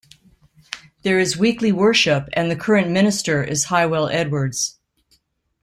There 1.03 1.19
is 1.19 1.37
weekly 1.37 1.71
worship 1.71 2.27
and 2.33 2.49
the 2.49 2.55
current 2.55 2.89
minister 2.89 3.43
is 3.43 3.67
Hywel 3.67 4.09
Edwards. 4.11 4.79